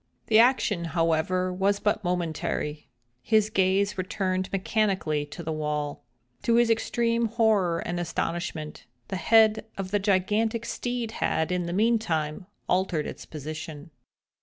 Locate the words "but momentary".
1.79-2.89